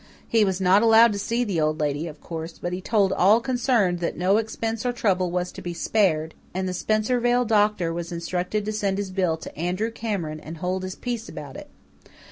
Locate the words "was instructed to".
7.93-8.71